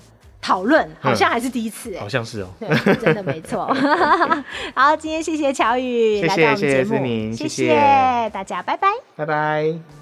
[0.41, 3.67] 讨论好像还是第一次欸、嗯，好像是哦，对，真的没错。
[4.75, 7.67] 好，今天谢谢乔宇来到我们节目，谢谢，谢。
[7.69, 9.98] 谢大家，拜拜，拜拜。